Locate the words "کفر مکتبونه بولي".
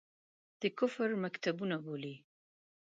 0.77-2.15